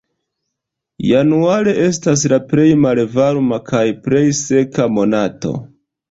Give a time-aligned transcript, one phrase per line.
[1.07, 5.53] Januare estas la plej malvarma kaj plej seka monato.